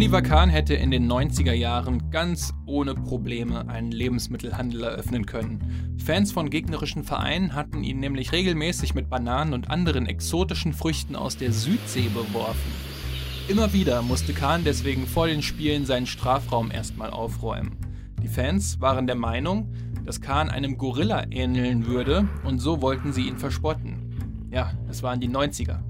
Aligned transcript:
Oliver 0.00 0.22
Kahn 0.22 0.48
hätte 0.48 0.72
in 0.72 0.90
den 0.90 1.12
90er 1.12 1.52
Jahren 1.52 2.10
ganz 2.10 2.54
ohne 2.64 2.94
Probleme 2.94 3.68
einen 3.68 3.92
Lebensmittelhandel 3.92 4.84
eröffnen 4.84 5.26
können. 5.26 5.98
Fans 6.02 6.32
von 6.32 6.48
gegnerischen 6.48 7.04
Vereinen 7.04 7.54
hatten 7.54 7.84
ihn 7.84 8.00
nämlich 8.00 8.32
regelmäßig 8.32 8.94
mit 8.94 9.10
Bananen 9.10 9.52
und 9.52 9.68
anderen 9.68 10.06
exotischen 10.06 10.72
Früchten 10.72 11.16
aus 11.16 11.36
der 11.36 11.52
Südsee 11.52 12.08
beworfen. 12.08 12.72
Immer 13.46 13.74
wieder 13.74 14.00
musste 14.00 14.32
Kahn 14.32 14.64
deswegen 14.64 15.06
vor 15.06 15.26
den 15.26 15.42
Spielen 15.42 15.84
seinen 15.84 16.06
Strafraum 16.06 16.70
erstmal 16.70 17.10
aufräumen. 17.10 17.76
Die 18.22 18.28
Fans 18.28 18.80
waren 18.80 19.06
der 19.06 19.16
Meinung, 19.16 19.70
dass 20.06 20.22
Kahn 20.22 20.48
einem 20.48 20.78
Gorilla 20.78 21.26
ähneln 21.30 21.84
würde 21.84 22.26
und 22.44 22.58
so 22.58 22.80
wollten 22.80 23.12
sie 23.12 23.28
ihn 23.28 23.36
verspotten. 23.36 24.48
Ja, 24.50 24.72
es 24.88 25.02
waren 25.02 25.20
die 25.20 25.28
90er. 25.28 25.89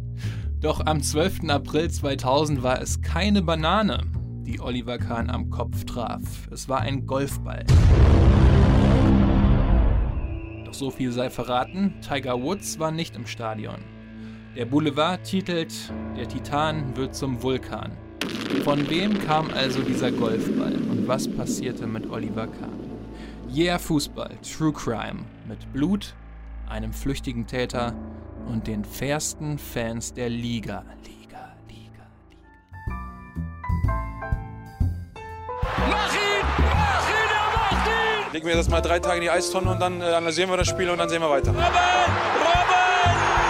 Doch 0.61 0.85
am 0.85 1.03
12. 1.03 1.49
April 1.49 1.91
2000 1.91 2.63
war 2.63 2.83
es 2.83 3.01
keine 3.01 3.41
Banane, 3.41 4.03
die 4.43 4.61
Oliver 4.61 4.99
Kahn 4.99 5.31
am 5.31 5.49
Kopf 5.49 5.85
traf. 5.85 6.21
Es 6.51 6.69
war 6.69 6.81
ein 6.81 7.07
Golfball. 7.07 7.65
Doch 10.67 10.75
so 10.75 10.91
viel 10.91 11.13
sei 11.13 11.31
verraten, 11.31 11.95
Tiger 12.03 12.43
Woods 12.43 12.79
war 12.79 12.91
nicht 12.91 13.17
im 13.17 13.27
Stadion. 13.27 13.77
Der 14.55 14.67
Boulevard 14.67 15.25
titelt, 15.25 15.73
der 16.15 16.29
Titan 16.29 16.95
wird 16.95 17.15
zum 17.15 17.43
Vulkan. 17.43 17.93
Von 18.63 18.91
wem 18.91 19.19
kam 19.19 19.49
also 19.57 19.81
dieser 19.81 20.13
Golfball 20.13 20.75
und 20.75 21.09
was 21.09 21.27
passierte 21.27 21.87
mit 21.87 22.11
Oliver 22.11 22.49
Kahn? 22.49 22.79
Yeah 23.51 23.79
Fußball, 23.79 24.37
True 24.43 24.75
Crime, 24.75 25.21
mit 25.49 25.73
Blut, 25.73 26.15
einem 26.69 26.93
flüchtigen 26.93 27.47
Täter 27.47 27.95
und 28.49 28.67
den 28.67 28.85
fairsten 28.85 29.59
Fans 29.59 30.13
der 30.13 30.29
Liga. 30.29 30.85
Liga, 31.05 31.53
Liga, 31.69 32.07
Liga. 32.37 33.21
Mach 35.89 36.15
ihn! 36.15 36.45
Mach 36.59 37.09
ihn! 37.09 37.31
Er 37.31 37.57
macht 37.57 37.87
ihn! 37.87 38.33
Legen 38.33 38.47
wir 38.47 38.57
das 38.57 38.69
mal 38.69 38.81
drei 38.81 38.99
Tage 38.99 39.17
in 39.17 39.23
die 39.23 39.31
Eistonne 39.31 39.71
und 39.73 39.81
dann 39.81 40.01
äh, 40.01 40.05
analysieren 40.05 40.51
wir 40.51 40.57
das 40.57 40.69
Spiel 40.69 40.91
und 40.91 40.99
dann 40.99 41.09
sehen 41.09 41.23
wir 41.23 41.31
weiter. 41.31 41.51
Robben! 41.51 41.63
Robben! 42.45 42.81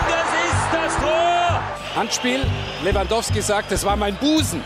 Das 0.09 0.29
ist 0.45 0.73
das 0.73 0.97
Tor! 1.03 1.61
Handspiel. 1.97 2.41
Lewandowski 2.85 3.41
sagt, 3.43 3.73
es 3.73 3.85
war 3.85 3.97
mein 3.97 4.15
Busen. 4.17 4.63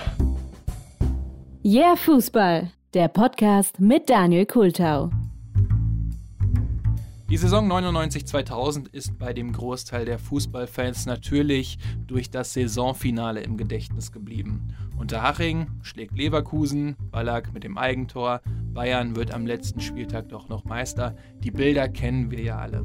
Yeah 1.64 1.96
Fußball, 1.96 2.70
der 2.92 3.08
Podcast 3.08 3.80
mit 3.80 4.10
Daniel 4.10 4.44
Kultau. 4.46 5.10
Die 7.34 7.38
Saison 7.38 7.66
99-2000 7.68 8.94
ist 8.94 9.18
bei 9.18 9.32
dem 9.32 9.52
Großteil 9.52 10.04
der 10.04 10.20
Fußballfans 10.20 11.06
natürlich 11.06 11.78
durch 12.06 12.30
das 12.30 12.52
Saisonfinale 12.52 13.40
im 13.40 13.56
Gedächtnis 13.56 14.12
geblieben. 14.12 14.68
Unterhaching 14.96 15.66
schlägt 15.82 16.16
Leverkusen, 16.16 16.94
Ballack 17.10 17.52
mit 17.52 17.64
dem 17.64 17.76
Eigentor, 17.76 18.40
Bayern 18.72 19.16
wird 19.16 19.34
am 19.34 19.48
letzten 19.48 19.80
Spieltag 19.80 20.28
doch 20.28 20.48
noch 20.48 20.64
Meister. 20.64 21.16
Die 21.40 21.50
Bilder 21.50 21.88
kennen 21.88 22.30
wir 22.30 22.40
ja 22.40 22.58
alle. 22.58 22.84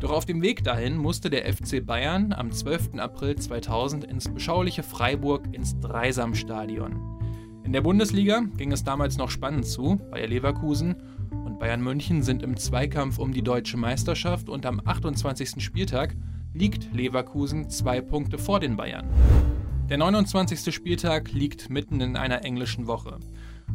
Doch 0.00 0.10
auf 0.10 0.26
dem 0.26 0.42
Weg 0.42 0.62
dahin 0.64 0.98
musste 0.98 1.30
der 1.30 1.50
FC 1.50 1.82
Bayern 1.82 2.34
am 2.34 2.52
12. 2.52 2.98
April 2.98 3.36
2000 3.36 4.04
ins 4.04 4.28
beschauliche 4.28 4.82
Freiburg 4.82 5.44
ins 5.52 5.80
Dreisamstadion. 5.80 7.18
In 7.64 7.72
der 7.72 7.80
Bundesliga 7.80 8.42
ging 8.58 8.70
es 8.70 8.84
damals 8.84 9.16
noch 9.16 9.30
spannend 9.30 9.66
zu, 9.66 9.96
Bayer 10.10 10.26
Leverkusen 10.26 10.96
Bayern 11.58 11.82
München 11.82 12.22
sind 12.22 12.44
im 12.44 12.56
Zweikampf 12.56 13.18
um 13.18 13.32
die 13.32 13.42
deutsche 13.42 13.76
Meisterschaft 13.76 14.48
und 14.48 14.64
am 14.64 14.80
28. 14.84 15.60
Spieltag 15.60 16.14
liegt 16.54 16.94
Leverkusen 16.94 17.68
zwei 17.68 18.00
Punkte 18.00 18.38
vor 18.38 18.60
den 18.60 18.76
Bayern. 18.76 19.08
Der 19.88 19.98
29. 19.98 20.72
Spieltag 20.72 21.32
liegt 21.32 21.68
mitten 21.68 22.00
in 22.00 22.16
einer 22.16 22.44
englischen 22.44 22.86
Woche. 22.86 23.18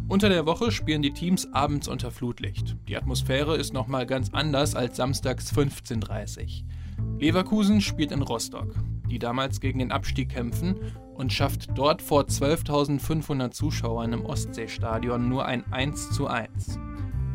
Unter 0.07 0.29
der 0.29 0.45
Woche 0.45 0.71
spielen 0.71 1.01
die 1.01 1.11
Teams 1.11 1.51
abends 1.53 1.89
unter 1.89 2.09
Flutlicht. 2.09 2.77
Die 2.87 2.95
Atmosphäre 2.95 3.57
ist 3.57 3.73
nochmal 3.73 4.05
ganz 4.05 4.29
anders 4.31 4.75
als 4.75 4.95
samstags 4.95 5.53
15.30 5.53 6.39
Uhr. 6.39 7.19
Leverkusen 7.19 7.81
spielt 7.81 8.13
in 8.13 8.21
Rostock, 8.21 8.75
die 9.09 9.19
damals 9.19 9.59
gegen 9.59 9.79
den 9.79 9.91
Abstieg 9.91 10.29
kämpfen 10.29 10.77
und 11.15 11.33
schafft 11.33 11.77
dort 11.77 12.01
vor 12.01 12.23
12.500 12.23 13.51
Zuschauern 13.51 14.13
im 14.13 14.25
Ostseestadion 14.25 15.27
nur 15.27 15.45
ein 15.45 15.65
1 15.71 16.11
zu 16.11 16.27
1. 16.27 16.79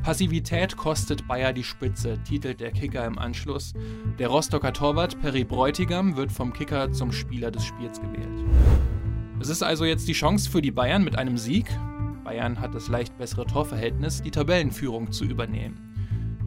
Passivität 0.09 0.75
kostet 0.75 1.29
Bayer 1.29 1.53
die 1.53 1.63
Spitze, 1.63 2.19
titelt 2.27 2.61
der 2.61 2.71
Kicker 2.71 3.05
im 3.05 3.19
Anschluss. 3.19 3.75
Der 4.19 4.29
Rostocker 4.29 4.73
Torwart 4.73 5.21
Perry 5.21 5.45
Bräutigam 5.45 6.17
wird 6.17 6.33
vom 6.33 6.55
Kicker 6.55 6.91
zum 6.93 7.13
Spieler 7.13 7.51
des 7.51 7.67
Spiels 7.67 8.01
gewählt. 8.01 8.47
Es 9.39 9.51
ist 9.51 9.63
also 9.63 9.85
jetzt 9.85 10.09
die 10.09 10.15
Chance 10.15 10.49
für 10.49 10.63
die 10.63 10.71
Bayern 10.71 11.05
mit 11.05 11.19
einem 11.19 11.37
Sieg, 11.37 11.67
Bayern 12.25 12.59
hat 12.59 12.75
das 12.75 12.89
leicht 12.89 13.19
bessere 13.19 13.45
Torverhältnis, 13.45 14.23
die 14.23 14.31
Tabellenführung 14.31 15.13
zu 15.13 15.27
übernehmen. 15.27 15.79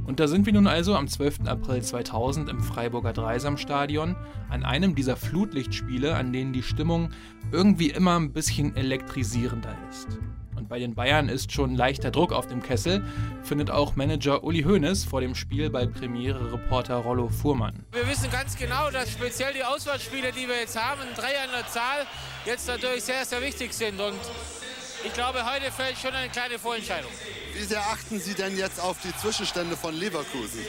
Und 0.07 0.19
da 0.19 0.27
sind 0.27 0.47
wir 0.47 0.53
nun 0.53 0.65
also 0.65 0.95
am 0.95 1.07
12. 1.07 1.41
April 1.45 1.83
2000 1.83 2.49
im 2.49 2.61
Freiburger 2.61 3.13
Dreisamstadion 3.13 4.15
an 4.49 4.65
einem 4.65 4.95
dieser 4.95 5.17
Flutlichtspiele, 5.17 6.15
an 6.15 6.33
denen 6.33 6.51
die 6.51 6.63
Stimmung 6.63 7.11
irgendwie 7.51 7.91
immer 7.91 8.19
ein 8.19 8.33
bisschen 8.33 8.75
elektrisierender 8.75 9.77
ist. 9.91 10.17
Und 10.61 10.69
bei 10.69 10.77
den 10.77 10.93
Bayern 10.93 11.27
ist 11.27 11.51
schon 11.51 11.75
leichter 11.75 12.11
Druck 12.11 12.31
auf 12.31 12.45
dem 12.45 12.61
Kessel, 12.61 13.03
findet 13.41 13.71
auch 13.71 13.95
Manager 13.95 14.43
Uli 14.43 14.61
Hoeneß 14.61 15.05
vor 15.05 15.19
dem 15.19 15.33
Spiel 15.33 15.71
bei 15.71 15.87
Premiere-Reporter 15.87 16.97
Rollo 16.97 17.29
Fuhrmann. 17.29 17.83
Wir 17.91 18.07
wissen 18.07 18.29
ganz 18.29 18.55
genau, 18.55 18.91
dass 18.91 19.11
speziell 19.11 19.55
die 19.55 19.63
Auswärtsspiele, 19.63 20.31
die 20.31 20.47
wir 20.47 20.59
jetzt 20.59 20.79
haben, 20.79 21.01
drei 21.15 21.39
an 21.39 21.49
der 21.51 21.67
Zahl, 21.67 22.05
jetzt 22.45 22.67
natürlich 22.67 23.03
sehr, 23.03 23.25
sehr 23.25 23.41
wichtig 23.41 23.73
sind. 23.73 23.99
Und 23.99 24.19
ich 25.03 25.11
glaube, 25.13 25.43
heute 25.51 25.71
fällt 25.71 25.97
schon 25.97 26.13
eine 26.13 26.29
kleine 26.29 26.59
Vorentscheidung. 26.59 27.09
Wie 27.55 27.63
sehr 27.63 27.81
achten 27.81 28.19
Sie 28.19 28.35
denn 28.35 28.55
jetzt 28.55 28.79
auf 28.79 28.97
die 29.01 29.17
Zwischenstände 29.17 29.75
von 29.75 29.95
Leverkusen? 29.95 30.59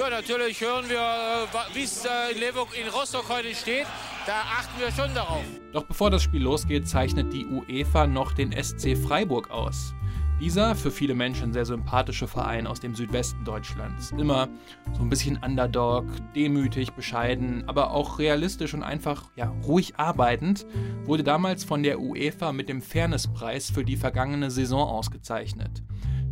Ja, 0.00 0.10
natürlich 0.10 0.60
hören 0.60 0.88
wir, 0.88 0.98
äh, 0.98 1.74
wie 1.74 1.84
es 1.84 2.04
äh, 2.04 2.32
in, 2.32 2.42
in 2.42 2.88
Rostock 2.88 3.28
heute 3.28 3.54
steht. 3.54 3.86
Da 4.26 4.42
achten 4.42 4.78
wir 4.78 4.90
schon 4.92 5.12
darauf. 5.14 5.44
Doch 5.72 5.84
bevor 5.84 6.10
das 6.10 6.22
Spiel 6.22 6.42
losgeht, 6.42 6.86
zeichnet 6.86 7.32
die 7.32 7.46
UEFA 7.46 8.06
noch 8.06 8.32
den 8.32 8.52
SC 8.52 8.96
Freiburg 8.96 9.50
aus. 9.50 9.94
Dieser 10.40 10.74
für 10.74 10.90
viele 10.90 11.14
Menschen 11.14 11.52
sehr 11.52 11.64
sympathische 11.64 12.28
Verein 12.28 12.66
aus 12.66 12.78
dem 12.78 12.94
Südwesten 12.94 13.44
Deutschlands. 13.44 14.12
Immer 14.12 14.48
so 14.92 15.02
ein 15.02 15.08
bisschen 15.08 15.38
Underdog, 15.38 16.04
demütig, 16.34 16.92
bescheiden, 16.92 17.64
aber 17.68 17.90
auch 17.92 18.18
realistisch 18.18 18.74
und 18.74 18.82
einfach 18.82 19.30
ja, 19.34 19.52
ruhig 19.64 19.94
arbeitend, 19.96 20.66
wurde 21.04 21.24
damals 21.24 21.64
von 21.64 21.82
der 21.82 22.00
UEFA 22.00 22.52
mit 22.52 22.68
dem 22.68 22.82
Fairnesspreis 22.82 23.70
für 23.70 23.84
die 23.84 23.96
vergangene 23.96 24.50
Saison 24.50 24.88
ausgezeichnet. 24.88 25.82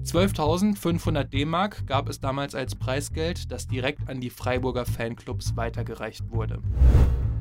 12.500 0.05 1.25
D-Mark 1.25 1.87
gab 1.87 2.09
es 2.09 2.21
damals 2.21 2.55
als 2.55 2.75
Preisgeld, 2.75 3.53
das 3.53 3.69
direkt 3.69 4.09
an 4.09 4.21
die 4.21 4.31
Freiburger 4.31 4.87
Fanclubs 4.87 5.57
weitergereicht 5.57 6.31
wurde. 6.31 6.61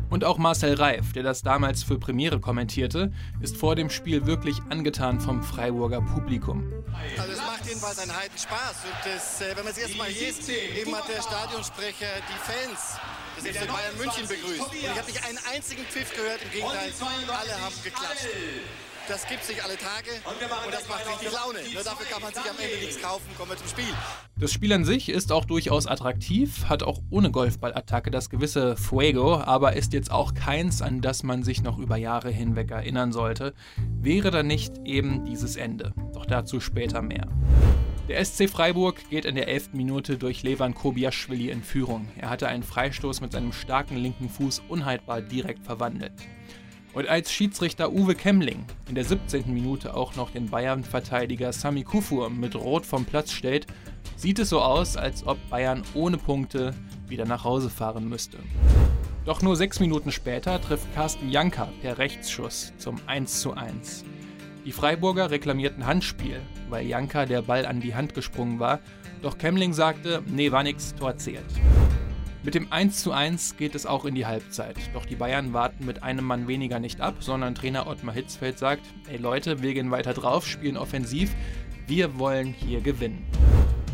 Und 0.09 0.23
auch 0.25 0.37
Marcel 0.37 0.73
Reif, 0.73 1.13
der 1.13 1.23
das 1.23 1.43
damals 1.43 1.83
für 1.83 1.99
Premiere 1.99 2.39
kommentierte, 2.39 3.11
ist 3.41 3.57
vor 3.57 3.75
dem 3.75 3.89
Spiel 3.89 4.25
wirklich 4.25 4.59
angetan 4.69 5.19
vom 5.19 5.43
Freiburger 5.43 6.01
Publikum. 6.01 6.71
Also 7.17 7.31
es 7.31 7.37
macht 7.37 7.65
jedenfalls 7.65 7.99
einen 7.99 8.15
heiden 8.15 8.37
Spaß. 8.37 8.85
Und 8.85 9.13
das, 9.13 9.41
äh, 9.41 9.55
wenn 9.55 9.63
man 9.63 9.73
es 9.73 9.79
jetzt 9.79 9.97
mal 9.97 10.09
liest, 10.09 10.49
eben 10.49 10.95
hat 10.95 11.07
der 11.07 11.21
Stadionsprecher 11.21 12.07
die 12.27 12.51
Fans 12.51 12.97
des 13.37 13.55
FC 13.55 13.67
Bayern 13.67 13.97
München 13.97 14.27
begrüßt. 14.27 14.61
Und 14.61 14.73
ich 14.73 14.89
habe 14.89 15.05
nicht 15.05 15.23
einen 15.25 15.39
einzigen 15.53 15.83
Pfiff 15.83 16.13
gehört, 16.15 16.41
im 16.43 16.51
Gegenteil, 16.51 16.91
alle 17.29 17.61
haben 17.61 17.75
geklatscht. 17.83 18.27
Das 19.09 19.27
gibt 19.27 19.43
sich 19.43 19.63
alle 19.63 19.75
Tage 19.75 20.11
und 20.23 20.71
das 20.71 20.87
macht 20.87 21.01
richtig 21.09 21.33
Laune. 21.33 21.57
Nur 21.73 21.83
dafür 21.83 22.05
kann 22.05 22.21
man 22.21 22.31
sich 22.31 22.43
am 22.43 22.55
Ende 22.59 22.77
nichts 22.77 23.01
kaufen. 23.01 23.25
Kommen 23.35 23.49
wir 23.49 23.57
zum 23.57 23.67
Spiel. 23.67 23.93
Das 24.37 24.53
Spiel 24.53 24.71
an 24.71 24.85
sich 24.85 25.09
ist 25.09 25.31
auch 25.31 25.45
durchaus 25.45 25.87
attraktiv, 25.87 26.65
hat 26.69 26.83
auch 26.83 26.99
ohne 27.09 27.31
Golfballattacke 27.31 28.11
das 28.11 28.29
gewisse 28.29 28.77
Fuego, 28.77 29.37
aber 29.39 29.73
ist 29.73 29.93
jetzt 29.93 30.11
auch 30.11 30.35
keins, 30.35 30.83
an 30.83 31.01
das 31.01 31.23
man 31.23 31.41
sich 31.41 31.63
noch 31.63 31.79
über 31.79 31.97
Jahre 31.97 32.29
hinweg 32.29 32.69
erinnern 32.69 33.11
sollte. 33.11 33.55
Wäre 33.99 34.29
da 34.29 34.43
nicht 34.43 34.73
eben 34.85 35.25
dieses 35.25 35.55
Ende. 35.55 35.91
Doch 36.13 36.27
dazu 36.27 36.59
später 36.59 37.01
mehr. 37.01 37.27
Der 38.09 38.23
SC 38.23 38.47
Freiburg 38.47 39.09
geht 39.09 39.25
in 39.25 39.33
der 39.33 39.47
11. 39.47 39.73
Minute 39.73 40.19
durch 40.19 40.43
Levan 40.43 40.75
Kobiaschwili 40.75 41.49
in 41.49 41.63
Führung. 41.63 42.07
Er 42.15 42.29
hatte 42.29 42.47
einen 42.47 42.63
Freistoß 42.63 43.21
mit 43.21 43.31
seinem 43.31 43.53
starken 43.53 43.97
linken 43.97 44.29
Fuß 44.29 44.61
unhaltbar 44.69 45.21
direkt 45.21 45.65
verwandelt. 45.65 46.13
Und 46.93 47.07
als 47.07 47.31
Schiedsrichter 47.31 47.91
Uwe 47.91 48.15
Kemmling 48.15 48.65
in 48.87 48.95
der 48.95 49.05
17. 49.05 49.53
Minute 49.53 49.93
auch 49.93 50.15
noch 50.15 50.31
den 50.31 50.49
Bayern-Verteidiger 50.49 51.53
Sami 51.53 51.83
Kufur 51.83 52.29
mit 52.29 52.55
Rot 52.55 52.85
vom 52.85 53.05
Platz 53.05 53.31
stellt, 53.31 53.67
sieht 54.15 54.39
es 54.39 54.49
so 54.49 54.61
aus, 54.61 54.97
als 54.97 55.25
ob 55.25 55.37
Bayern 55.49 55.83
ohne 55.93 56.17
Punkte 56.17 56.73
wieder 57.07 57.25
nach 57.25 57.43
Hause 57.43 57.69
fahren 57.69 58.09
müsste. 58.09 58.37
Doch 59.25 59.41
nur 59.43 59.55
sechs 59.55 59.79
Minuten 59.79 60.11
später 60.11 60.59
trifft 60.59 60.93
Carsten 60.95 61.29
Janka 61.29 61.69
per 61.81 61.99
Rechtsschuss 61.99 62.73
zum 62.77 62.99
1:1. 63.07 64.03
Die 64.65 64.71
Freiburger 64.71 65.29
reklamierten 65.29 65.85
Handspiel, 65.85 66.41
weil 66.69 66.87
Janka 66.87 67.25
der 67.25 67.43
Ball 67.43 67.65
an 67.65 67.81
die 67.81 67.95
Hand 67.95 68.15
gesprungen 68.15 68.59
war, 68.59 68.79
doch 69.21 69.37
Kemmling 69.37 69.73
sagte, 69.73 70.23
nee, 70.27 70.51
war 70.51 70.63
nix, 70.63 70.95
Tor 70.95 71.17
zählt. 71.17 71.45
Mit 72.41 72.55
dem 72.55 72.71
1:1 72.71 73.57
geht 73.57 73.75
es 73.75 73.85
auch 73.85 74.05
in 74.05 74.15
die 74.15 74.25
Halbzeit. 74.25 74.77
Doch 74.93 75.05
die 75.05 75.17
Bayern 75.17 75.51
warten 75.51 75.85
mit 75.85 76.03
einem 76.03 76.23
Mann 76.23 76.47
weniger 76.47 76.79
nicht 76.79 77.01
ab, 77.01 77.15
sondern 77.19 77.53
Trainer 77.53 77.85
Ottmar 77.85 78.15
Hitzfeld 78.15 78.57
sagt: 78.57 78.85
Ey 79.09 79.17
Leute, 79.17 79.61
wir 79.61 79.73
gehen 79.73 79.91
weiter 79.91 80.13
drauf, 80.13 80.47
spielen 80.47 80.77
offensiv. 80.77 81.35
Wir 81.85 82.17
wollen 82.17 82.53
hier 82.53 82.79
gewinnen. 82.79 83.25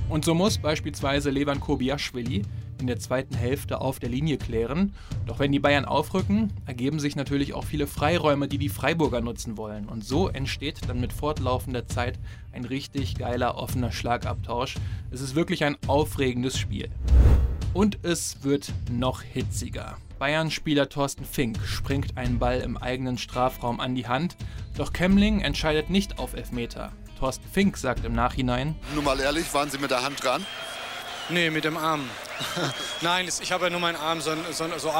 Und 0.09 0.25
so 0.25 0.35
muss 0.35 0.59
beispielsweise 0.59 1.31
Levan 1.31 1.59
Kobiaschwili 1.59 2.43
in 2.79 2.85
der 2.85 2.99
zweiten 2.99 3.33
Hälfte 3.33 3.81
auf 3.81 3.97
der 3.97 4.09
Linie 4.09 4.37
klären. 4.37 4.93
Doch 5.25 5.39
wenn 5.39 5.51
die 5.51 5.59
Bayern 5.59 5.85
aufrücken, 5.85 6.53
ergeben 6.67 6.99
sich 6.99 7.15
natürlich 7.15 7.55
auch 7.55 7.63
viele 7.63 7.87
Freiräume, 7.87 8.47
die 8.47 8.59
die 8.59 8.69
Freiburger 8.69 9.21
nutzen 9.21 9.57
wollen. 9.57 9.87
Und 9.87 10.05
so 10.05 10.27
entsteht 10.27 10.87
dann 10.87 10.99
mit 10.99 11.13
fortlaufender 11.13 11.87
Zeit 11.87 12.19
ein 12.51 12.65
richtig 12.65 13.15
geiler 13.15 13.57
offener 13.57 13.91
Schlagabtausch. 13.91 14.75
Es 15.09 15.21
ist 15.21 15.33
wirklich 15.33 15.63
ein 15.63 15.77
aufregendes 15.87 16.59
Spiel. 16.59 16.89
Und 17.75 17.99
es 18.03 18.41
wird 18.41 18.71
noch 18.89 19.21
hitziger. 19.21 19.97
Bayern-Spieler 20.17 20.87
Thorsten 20.87 21.25
Fink 21.25 21.57
springt 21.65 22.17
einen 22.17 22.39
Ball 22.39 22.61
im 22.61 22.77
eigenen 22.77 23.17
Strafraum 23.17 23.81
an 23.81 23.95
die 23.95 24.07
Hand, 24.07 24.37
doch 24.77 24.93
Kemmling 24.93 25.41
entscheidet 25.41 25.89
nicht 25.89 26.17
auf 26.17 26.35
Elfmeter. 26.35 26.93
Thorsten 27.19 27.45
Fink 27.51 27.75
sagt 27.75 28.05
im 28.05 28.13
Nachhinein: 28.13 28.75
Nur 28.93 29.03
mal 29.03 29.19
ehrlich, 29.19 29.53
waren 29.53 29.69
Sie 29.69 29.77
mit 29.77 29.91
der 29.91 30.03
Hand 30.03 30.23
dran? 30.23 30.45
Nee, 31.27 31.49
mit 31.49 31.65
dem 31.65 31.75
Arm. 31.75 32.09
Nein, 33.01 33.27
ich 33.27 33.51
habe 33.51 33.65
ja 33.65 33.69
nur 33.69 33.81
meinen 33.81 33.97
Arm 33.97 34.21
so, 34.21 34.31
so, 34.53 34.69
so 34.77 34.93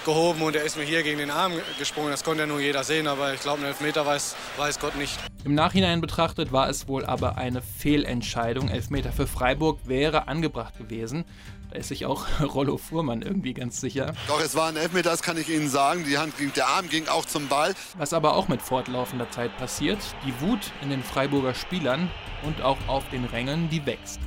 abgehoben 0.00 0.42
und 0.42 0.56
er 0.56 0.62
ist 0.62 0.76
mir 0.76 0.84
hier 0.84 1.02
gegen 1.02 1.18
den 1.18 1.30
Arm 1.30 1.52
gesprungen. 1.78 2.10
Das 2.10 2.24
konnte 2.24 2.42
ja 2.42 2.46
nur 2.46 2.60
jeder 2.60 2.84
sehen, 2.84 3.06
aber 3.06 3.34
ich 3.34 3.40
glaube, 3.40 3.58
einen 3.58 3.66
Elfmeter 3.66 4.06
weiß, 4.06 4.34
weiß 4.56 4.78
Gott 4.78 4.96
nicht. 4.96 5.18
Im 5.44 5.54
Nachhinein 5.54 6.00
betrachtet 6.00 6.52
war 6.52 6.68
es 6.68 6.88
wohl 6.88 7.04
aber 7.04 7.36
eine 7.36 7.60
Fehlentscheidung. 7.60 8.68
Elfmeter 8.68 9.12
für 9.12 9.26
Freiburg 9.26 9.80
wäre 9.84 10.26
angebracht 10.28 10.78
gewesen. 10.78 11.24
Da 11.70 11.78
ist 11.78 11.88
sich 11.88 12.06
auch 12.06 12.26
Rollo 12.54 12.78
Fuhrmann 12.78 13.20
irgendwie 13.22 13.52
ganz 13.52 13.80
sicher. 13.80 14.14
Doch, 14.26 14.40
es 14.40 14.54
war 14.54 14.68
ein 14.68 14.76
Elfmeter, 14.76 15.10
das 15.10 15.22
kann 15.22 15.36
ich 15.36 15.50
Ihnen 15.50 15.68
sagen. 15.68 16.04
Die 16.08 16.16
Hand 16.16 16.36
ging, 16.38 16.52
der 16.54 16.68
Arm 16.68 16.88
ging 16.88 17.06
auch 17.08 17.26
zum 17.26 17.48
Ball. 17.48 17.74
Was 17.98 18.14
aber 18.14 18.36
auch 18.36 18.48
mit 18.48 18.62
fortlaufender 18.62 19.30
Zeit 19.30 19.56
passiert, 19.58 19.98
die 20.26 20.40
Wut 20.40 20.72
in 20.82 20.88
den 20.90 21.02
Freiburger 21.02 21.54
Spielern 21.54 22.10
und 22.42 22.62
auch 22.62 22.78
auf 22.86 23.08
den 23.10 23.24
Rängen, 23.26 23.68
die 23.68 23.84
wächst. 23.84 24.18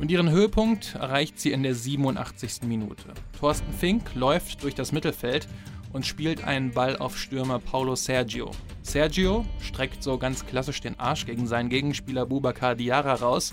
Und 0.00 0.10
ihren 0.10 0.30
Höhepunkt 0.30 0.94
erreicht 0.94 1.38
sie 1.38 1.52
in 1.52 1.62
der 1.62 1.74
87. 1.74 2.62
Minute. 2.62 3.04
Thorsten 3.38 3.70
Fink 3.74 4.14
läuft 4.14 4.62
durch 4.62 4.74
das 4.74 4.92
Mittelfeld 4.92 5.46
und 5.92 6.06
spielt 6.06 6.42
einen 6.42 6.70
Ball 6.70 6.96
auf 6.96 7.18
Stürmer 7.18 7.58
Paulo 7.58 7.96
Sergio. 7.96 8.50
Sergio 8.80 9.44
streckt 9.60 10.02
so 10.02 10.16
ganz 10.16 10.46
klassisch 10.46 10.80
den 10.80 10.98
Arsch 10.98 11.26
gegen 11.26 11.46
seinen 11.46 11.68
Gegenspieler 11.68 12.24
Bubakar 12.24 12.76
Diarra 12.76 13.12
raus 13.12 13.52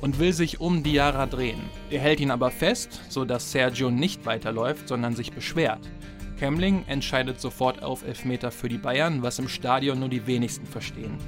und 0.00 0.20
will 0.20 0.32
sich 0.32 0.60
um 0.60 0.84
Diarra 0.84 1.26
drehen. 1.26 1.60
Er 1.90 2.00
hält 2.00 2.20
ihn 2.20 2.30
aber 2.30 2.52
fest, 2.52 3.00
sodass 3.08 3.50
Sergio 3.50 3.90
nicht 3.90 4.24
weiterläuft, 4.24 4.86
sondern 4.86 5.16
sich 5.16 5.32
beschwert. 5.32 5.90
Kemling 6.38 6.84
entscheidet 6.86 7.40
sofort 7.40 7.82
auf 7.82 8.06
Elfmeter 8.06 8.52
für 8.52 8.68
die 8.68 8.78
Bayern, 8.78 9.24
was 9.24 9.40
im 9.40 9.48
Stadion 9.48 9.98
nur 9.98 10.08
die 10.08 10.28
wenigsten 10.28 10.66
verstehen. 10.66 11.18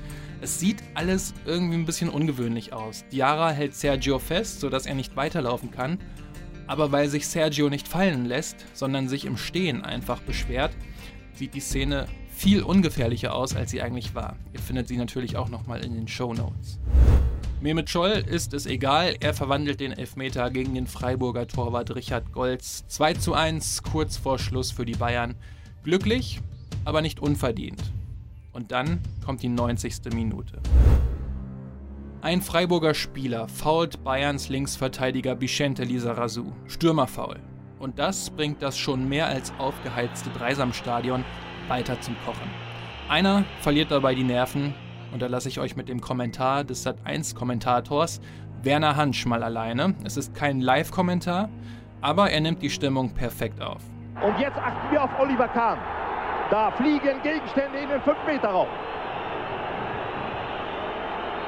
Es 0.42 0.58
sieht 0.58 0.82
alles 0.94 1.34
irgendwie 1.46 1.76
ein 1.76 1.84
bisschen 1.84 2.08
ungewöhnlich 2.08 2.72
aus. 2.72 3.04
Diarra 3.12 3.52
hält 3.52 3.76
Sergio 3.76 4.18
fest, 4.18 4.58
sodass 4.58 4.86
er 4.86 4.96
nicht 4.96 5.14
weiterlaufen 5.14 5.70
kann. 5.70 5.98
Aber 6.66 6.90
weil 6.90 7.08
sich 7.08 7.28
Sergio 7.28 7.70
nicht 7.70 7.86
fallen 7.86 8.24
lässt, 8.24 8.56
sondern 8.74 9.08
sich 9.08 9.24
im 9.24 9.36
Stehen 9.36 9.84
einfach 9.84 10.20
beschwert, 10.20 10.72
sieht 11.34 11.54
die 11.54 11.60
Szene 11.60 12.06
viel 12.34 12.64
ungefährlicher 12.64 13.36
aus, 13.36 13.54
als 13.54 13.70
sie 13.70 13.82
eigentlich 13.82 14.16
war. 14.16 14.34
Ihr 14.52 14.58
findet 14.58 14.88
sie 14.88 14.96
natürlich 14.96 15.36
auch 15.36 15.48
nochmal 15.48 15.84
in 15.84 15.94
den 15.94 16.08
Show 16.08 16.34
Notes. 16.34 16.80
Mehmet 17.60 17.88
Scholl 17.88 18.24
ist 18.26 18.52
es 18.52 18.66
egal, 18.66 19.14
er 19.20 19.34
verwandelt 19.34 19.78
den 19.78 19.92
Elfmeter 19.92 20.50
gegen 20.50 20.74
den 20.74 20.88
Freiburger 20.88 21.46
Torwart 21.46 21.94
Richard 21.94 22.32
Golz 22.32 22.84
2 22.88 23.14
zu 23.14 23.34
1 23.34 23.84
kurz 23.84 24.16
vor 24.16 24.40
Schluss 24.40 24.72
für 24.72 24.86
die 24.86 24.96
Bayern. 24.96 25.36
Glücklich, 25.84 26.40
aber 26.84 27.00
nicht 27.00 27.20
unverdient. 27.20 27.80
Und 28.52 28.70
dann 28.70 29.00
kommt 29.24 29.42
die 29.42 29.48
90. 29.48 30.12
Minute. 30.14 30.60
Ein 32.20 32.42
Freiburger 32.42 32.94
Spieler 32.94 33.48
fault 33.48 34.04
Bayerns 34.04 34.48
Linksverteidiger 34.48 35.40
Vicente 35.40 35.84
Lizarazu. 35.84 36.52
Stürmerfaul. 36.66 37.40
Und 37.78 37.98
das 37.98 38.30
bringt 38.30 38.62
das 38.62 38.78
schon 38.78 39.08
mehr 39.08 39.26
als 39.26 39.52
aufgeheizte 39.58 40.30
Dreisamstadion 40.30 41.24
weiter 41.66 42.00
zum 42.00 42.14
Kochen. 42.24 42.48
Einer 43.08 43.44
verliert 43.60 43.90
dabei 43.90 44.14
die 44.14 44.22
Nerven 44.22 44.74
und 45.12 45.20
da 45.20 45.26
lasse 45.26 45.48
ich 45.48 45.58
euch 45.58 45.74
mit 45.74 45.88
dem 45.88 46.00
Kommentar 46.00 46.62
des 46.62 46.86
Sat1-Kommentators 46.86 48.20
Werner 48.62 48.94
Hansch 48.94 49.26
mal 49.26 49.42
alleine. 49.42 49.94
Es 50.04 50.16
ist 50.16 50.34
kein 50.34 50.60
Live-Kommentar, 50.60 51.48
aber 52.00 52.30
er 52.30 52.40
nimmt 52.40 52.62
die 52.62 52.70
Stimmung 52.70 53.12
perfekt 53.14 53.60
auf. 53.60 53.82
Und 54.22 54.38
jetzt 54.38 54.56
achten 54.56 54.92
wir 54.92 55.02
auf 55.02 55.10
Oliver 55.18 55.48
Kahn. 55.48 55.78
Da 56.52 56.70
fliegen 56.72 57.22
Gegenstände 57.22 57.78
in 57.78 57.88
den 57.88 58.02
5-Meter-Raum. 58.02 58.68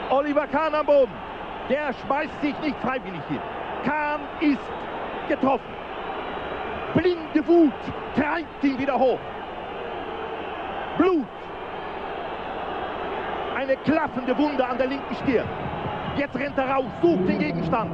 Oliver 0.09 0.47
Kahn 0.47 0.75
am 0.75 0.87
Boden. 0.87 1.13
Der 1.69 1.93
schmeißt 1.93 2.41
sich 2.41 2.59
nicht 2.61 2.75
freiwillig 2.79 3.21
hin. 3.29 3.39
Kahn 3.85 4.23
ist 4.41 4.63
getroffen. 5.29 5.75
Blinde 6.95 7.47
Wut 7.47 7.75
treibt 8.17 8.65
ihn 8.65 8.79
wieder 8.79 8.99
hoch. 8.99 9.19
Blut. 10.97 11.27
Eine 13.57 13.77
klaffende 13.77 14.39
Wunde 14.39 14.67
an 14.67 14.79
der 14.79 14.87
linken 14.87 15.15
Stirn. 15.17 15.47
Jetzt 16.17 16.35
rennt 16.35 16.57
er 16.57 16.71
raus, 16.71 16.91
sucht 17.03 17.29
den 17.29 17.41
Gegenstand. 17.41 17.91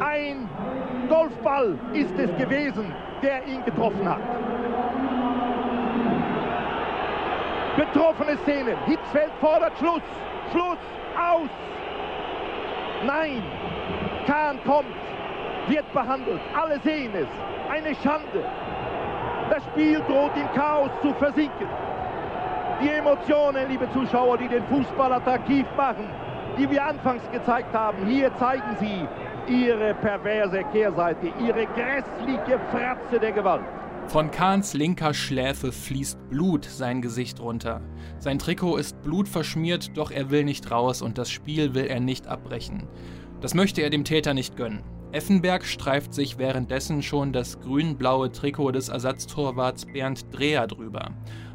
Ein 0.00 0.48
Golfball 1.10 1.78
ist 1.92 2.18
es 2.18 2.34
gewesen, 2.38 2.90
der 3.22 3.46
ihn 3.46 3.62
getroffen 3.66 4.08
hat. 4.08 4.20
Betroffene 7.80 8.36
Szenen. 8.44 8.76
Hitzfeld 8.84 9.32
fordert 9.40 9.72
Schluss. 9.78 10.02
Schluss. 10.52 10.78
Aus. 11.16 11.48
Nein. 13.06 13.42
Kahn 14.26 14.58
kommt. 14.66 14.94
Wird 15.66 15.90
behandelt. 15.94 16.40
Alle 16.54 16.78
sehen 16.80 17.12
es. 17.14 17.28
Eine 17.70 17.94
Schande. 17.94 18.44
Das 19.48 19.64
Spiel 19.64 20.02
droht 20.06 20.36
in 20.36 20.46
Chaos 20.54 20.90
zu 21.00 21.14
versinken. 21.14 21.68
Die 22.82 22.90
Emotionen, 22.90 23.68
liebe 23.70 23.90
Zuschauer, 23.92 24.36
die 24.36 24.48
den 24.48 24.64
Fußball 24.66 25.14
attraktiv 25.14 25.66
machen, 25.74 26.04
die 26.58 26.70
wir 26.70 26.84
anfangs 26.84 27.22
gezeigt 27.30 27.72
haben, 27.72 28.06
hier 28.06 28.30
zeigen 28.36 28.76
sie 28.78 29.06
ihre 29.46 29.94
perverse 29.94 30.64
Kehrseite, 30.64 31.32
ihre 31.40 31.64
grässliche 31.66 32.60
Fratze 32.70 33.18
der 33.18 33.32
Gewalt. 33.32 33.79
Von 34.10 34.32
Kahns 34.32 34.74
linker 34.74 35.14
Schläfe 35.14 35.70
fließt 35.70 36.30
Blut 36.30 36.64
sein 36.64 37.00
Gesicht 37.00 37.38
runter. 37.38 37.80
Sein 38.18 38.40
Trikot 38.40 38.76
ist 38.76 39.00
blutverschmiert, 39.02 39.96
doch 39.96 40.10
er 40.10 40.32
will 40.32 40.42
nicht 40.42 40.68
raus 40.72 41.00
und 41.00 41.16
das 41.16 41.30
Spiel 41.30 41.74
will 41.74 41.86
er 41.86 42.00
nicht 42.00 42.26
abbrechen. 42.26 42.88
Das 43.40 43.54
möchte 43.54 43.82
er 43.82 43.90
dem 43.90 44.02
Täter 44.02 44.34
nicht 44.34 44.56
gönnen. 44.56 44.82
Effenberg 45.12 45.64
streift 45.64 46.12
sich 46.12 46.38
währenddessen 46.38 47.04
schon 47.04 47.32
das 47.32 47.60
grün-blaue 47.60 48.32
Trikot 48.32 48.72
des 48.72 48.88
Ersatztorwarts 48.88 49.86
Bernd 49.86 50.26
Dreher 50.36 50.66
drüber. 50.66 51.12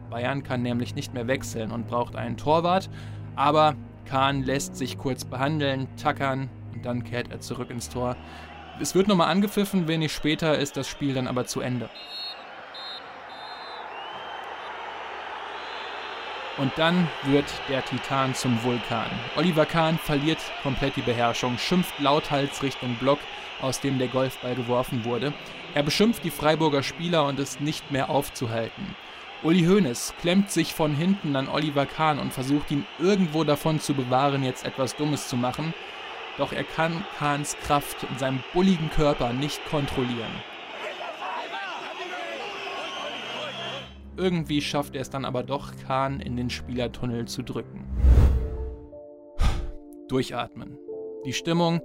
Bayern 0.10 0.42
kann 0.42 0.62
nämlich 0.62 0.96
nicht 0.96 1.14
mehr 1.14 1.28
wechseln 1.28 1.74
und 1.74 1.88
braucht 1.88 2.16
einen 2.16 2.38
Torwart, 2.38 2.90
aber 3.36 3.76
Kahn 4.06 4.44
lässt 4.44 4.78
sich 4.78 4.98
kurz 4.98 5.26
behandeln, 5.26 5.90
tackern 5.98 6.50
und 6.74 6.86
dann 6.86 7.04
kehrt 7.04 7.34
er 7.34 7.42
zurück 7.42 7.70
ins 7.70 7.90
Tor. 7.90 8.16
Es 8.80 8.96
wird 8.96 9.10
nochmal 9.10 9.30
angepfiffen, 9.30 9.90
wenig 9.90 10.14
später 10.14 10.58
ist 10.58 10.78
das 10.78 10.88
Spiel 10.88 11.14
dann 11.14 11.28
aber 11.28 11.46
zu 11.46 11.60
Ende. 11.60 11.90
Und 16.58 16.72
dann 16.78 17.10
wird 17.24 17.46
der 17.68 17.84
Titan 17.84 18.34
zum 18.34 18.64
Vulkan. 18.64 19.10
Oliver 19.36 19.66
Kahn 19.66 19.98
verliert 19.98 20.40
komplett 20.64 20.96
die 20.96 21.02
Beherrschung, 21.02 21.58
schimpft 21.58 22.00
lauthals 22.00 22.64
Richtung 22.64 22.96
Block, 22.96 23.20
aus 23.62 23.82
dem 23.82 24.00
der 24.00 24.08
Golfball 24.08 24.56
geworfen 24.56 25.04
wurde. 25.04 25.34
Er 25.74 25.84
beschimpft 25.84 26.24
die 26.24 26.32
Freiburger 26.32 26.84
Spieler 26.84 27.26
und 27.26 27.40
ist 27.40 27.60
nicht 27.60 27.92
mehr 27.92 28.10
aufzuhalten. 28.10 28.96
Uli 29.44 29.66
Hoeneß 29.66 30.14
klemmt 30.22 30.50
sich 30.50 30.74
von 30.74 30.96
hinten 30.96 31.36
an 31.36 31.50
Oliver 31.50 31.86
Kahn 31.86 32.20
und 32.20 32.34
versucht 32.34 32.72
ihn 32.72 32.86
irgendwo 33.00 33.44
davon 33.44 33.82
zu 33.82 33.94
bewahren, 33.94 34.44
jetzt 34.44 34.66
etwas 34.66 34.96
Dummes 34.96 35.28
zu 35.28 35.36
machen. 35.36 35.74
Doch 36.38 36.54
er 36.54 36.64
kann 36.64 37.06
Kahns 37.20 37.58
Kraft 37.66 37.98
in 38.10 38.18
seinem 38.18 38.44
bulligen 38.54 38.90
Körper 38.90 39.34
nicht 39.34 39.64
kontrollieren. 39.70 40.32
Irgendwie 44.18 44.62
schafft 44.62 44.96
er 44.96 45.02
es 45.02 45.10
dann 45.10 45.26
aber 45.26 45.44
doch, 45.44 45.74
Kahn 45.88 46.20
in 46.20 46.38
den 46.38 46.50
Spielertunnel 46.50 47.26
zu 47.26 47.44
drücken. 47.44 47.86
Durchatmen. 50.08 50.78
Die 51.26 51.34
Stimmung 51.34 51.82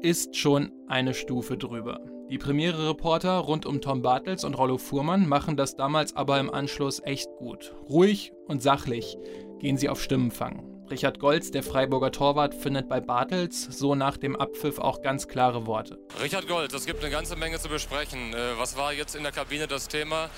ist 0.00 0.36
schon 0.36 0.72
eine 0.88 1.14
Stufe 1.14 1.56
drüber. 1.56 2.00
Die 2.30 2.38
Premiere-Reporter 2.38 3.38
rund 3.38 3.66
um 3.66 3.80
Tom 3.80 4.02
Bartels 4.02 4.44
und 4.44 4.54
Rollo 4.54 4.78
Fuhrmann 4.78 5.28
machen 5.28 5.56
das 5.56 5.76
damals 5.76 6.16
aber 6.16 6.40
im 6.40 6.48
Anschluss 6.48 7.00
echt 7.04 7.28
gut. 7.38 7.74
Ruhig 7.88 8.32
und 8.46 8.62
sachlich 8.62 9.16
gehen 9.58 9.76
sie 9.76 9.88
auf 9.88 10.02
Stimmenfang. 10.02 10.64
Richard 10.90 11.20
Golz, 11.20 11.52
der 11.52 11.62
Freiburger 11.62 12.10
Torwart, 12.10 12.52
findet 12.52 12.88
bei 12.88 13.00
Bartels 13.00 13.62
so 13.62 13.94
nach 13.94 14.16
dem 14.16 14.34
Abpfiff 14.34 14.80
auch 14.80 15.02
ganz 15.02 15.28
klare 15.28 15.66
Worte. 15.66 16.00
Richard 16.20 16.48
Golz, 16.48 16.74
es 16.74 16.84
gibt 16.84 17.00
eine 17.02 17.12
ganze 17.12 17.36
Menge 17.36 17.60
zu 17.60 17.68
besprechen. 17.68 18.34
Äh, 18.34 18.58
was 18.58 18.76
war 18.76 18.92
jetzt 18.92 19.14
in 19.14 19.22
der 19.22 19.30
Kabine 19.30 19.68
das 19.68 19.86
Thema? 19.86 20.30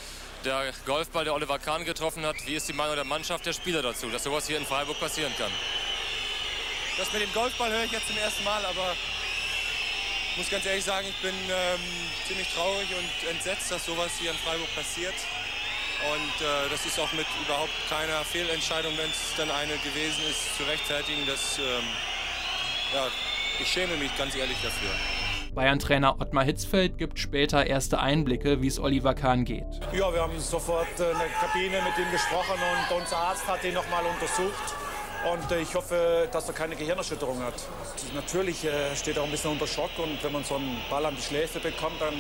Der 0.44 0.72
Golfball, 0.86 1.24
der 1.24 1.34
Oliver 1.34 1.58
Kahn 1.60 1.84
getroffen 1.84 2.26
hat, 2.26 2.34
wie 2.46 2.56
ist 2.56 2.68
die 2.68 2.72
Meinung 2.72 2.96
der 2.96 3.04
Mannschaft, 3.04 3.46
der 3.46 3.52
Spieler 3.52 3.80
dazu, 3.80 4.08
dass 4.10 4.24
sowas 4.24 4.48
hier 4.48 4.58
in 4.58 4.66
Freiburg 4.66 4.98
passieren 4.98 5.32
kann? 5.38 5.52
Das 6.98 7.12
mit 7.12 7.22
dem 7.22 7.32
Golfball 7.32 7.70
höre 7.70 7.84
ich 7.84 7.92
jetzt 7.92 8.08
zum 8.08 8.18
ersten 8.18 8.42
Mal, 8.42 8.64
aber 8.64 8.96
ich 10.32 10.38
muss 10.38 10.50
ganz 10.50 10.66
ehrlich 10.66 10.84
sagen, 10.84 11.06
ich 11.08 11.16
bin 11.22 11.34
ähm, 11.48 11.80
ziemlich 12.26 12.48
traurig 12.54 12.88
und 12.90 13.30
entsetzt, 13.30 13.70
dass 13.70 13.86
sowas 13.86 14.10
hier 14.18 14.32
in 14.32 14.36
Freiburg 14.38 14.74
passiert. 14.74 15.14
Und 16.10 16.44
äh, 16.44 16.68
das 16.70 16.84
ist 16.86 16.98
auch 16.98 17.12
mit 17.12 17.26
überhaupt 17.44 17.72
keiner 17.88 18.24
Fehlentscheidung, 18.24 18.96
wenn 18.98 19.10
es 19.10 19.36
dann 19.36 19.50
eine 19.50 19.76
gewesen 19.78 20.24
ist, 20.28 20.56
zu 20.56 20.64
rechtfertigen. 20.64 21.24
Das, 21.24 21.58
ähm, 21.58 21.86
ja, 22.94 23.06
ich 23.60 23.68
schäme 23.68 23.96
mich 23.96 24.10
ganz 24.16 24.34
ehrlich 24.34 24.56
dafür. 24.60 24.90
Bayern-Trainer 25.54 26.16
Ottmar 26.18 26.44
Hitzfeld 26.44 26.96
gibt 26.96 27.18
später 27.18 27.66
erste 27.66 28.00
Einblicke, 28.00 28.62
wie 28.62 28.68
es 28.68 28.80
Oliver 28.80 29.14
Kahn 29.14 29.44
geht. 29.44 29.66
Ja, 29.92 30.12
wir 30.12 30.22
haben 30.22 30.38
sofort 30.40 30.88
äh, 30.98 31.10
in 31.10 31.18
der 31.18 31.28
Kabine 31.28 31.82
mit 31.82 31.98
ihm 31.98 32.10
gesprochen 32.10 32.58
und 32.58 32.96
unser 33.00 33.18
Arzt 33.18 33.46
hat 33.46 33.62
ihn 33.62 33.74
nochmal 33.74 34.04
untersucht. 34.06 34.74
Und 35.30 35.52
äh, 35.52 35.60
ich 35.60 35.74
hoffe, 35.74 36.28
dass 36.32 36.48
er 36.48 36.54
keine 36.54 36.74
Gehirnerschütterung 36.74 37.42
hat. 37.42 37.54
Natürlich 38.14 38.64
äh, 38.64 38.96
steht 38.96 39.16
er 39.16 39.22
auch 39.22 39.26
ein 39.26 39.30
bisschen 39.30 39.52
unter 39.52 39.66
Schock 39.66 39.90
und 39.98 40.22
wenn 40.24 40.32
man 40.32 40.42
so 40.42 40.56
einen 40.56 40.78
Ball 40.88 41.04
an 41.04 41.14
die 41.16 41.22
Schläfe 41.22 41.60
bekommt, 41.60 42.00
dann 42.00 42.14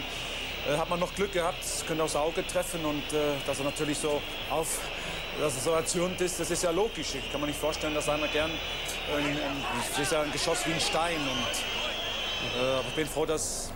äh, 0.70 0.76
hat 0.76 0.90
man 0.90 1.00
noch 1.00 1.14
Glück 1.14 1.32
gehabt, 1.32 1.64
könnte 1.86 2.04
aufs 2.04 2.16
Auge 2.16 2.46
treffen 2.46 2.84
und 2.84 3.12
äh, 3.14 3.34
dass 3.46 3.58
er 3.58 3.64
natürlich 3.64 3.96
so 3.96 4.20
auf, 4.50 4.78
dass 5.40 5.56
er 5.56 5.60
so 5.62 5.70
erzürnt 5.70 6.20
ist, 6.20 6.38
das 6.38 6.50
ist 6.50 6.62
ja 6.64 6.70
logisch. 6.70 7.14
Ich 7.14 7.32
kann 7.32 7.40
mir 7.40 7.46
nicht 7.46 7.58
vorstellen, 7.58 7.94
dass 7.94 8.10
einer 8.10 8.28
gern, 8.28 8.50
äh, 8.50 10.02
ist 10.02 10.12
ja 10.12 10.20
ein 10.20 10.32
Geschoss 10.32 10.66
wie 10.66 10.74
ein 10.74 10.80
Stein 10.80 11.16
und 11.16 11.81
äh, 12.42 12.88
ich 12.88 12.94
bin 12.94 13.06
froh, 13.06 13.26
dass 13.26 13.70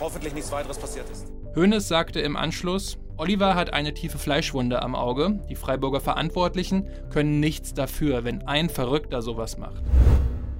hoffentlich 0.00 0.34
nichts 0.34 0.50
weiteres 0.52 0.78
passiert 0.78 1.08
ist. 1.10 1.26
Hoeneß 1.54 1.86
sagte 1.86 2.20
im 2.20 2.36
Anschluss, 2.36 2.98
Oliver 3.18 3.54
hat 3.54 3.72
eine 3.72 3.92
tiefe 3.92 4.18
Fleischwunde 4.18 4.82
am 4.82 4.94
Auge. 4.94 5.40
Die 5.48 5.54
Freiburger 5.54 6.00
Verantwortlichen 6.00 6.88
können 7.10 7.40
nichts 7.40 7.74
dafür, 7.74 8.24
wenn 8.24 8.46
ein 8.48 8.70
Verrückter 8.70 9.22
sowas 9.22 9.58
macht. 9.58 9.82